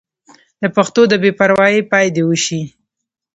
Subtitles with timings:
[0.61, 2.61] د پښتو د بې پروايۍ پای دې وشي.